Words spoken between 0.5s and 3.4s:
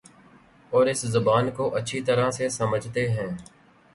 اور اس زبان کو اچھی طرح سے سمجھتے ہیں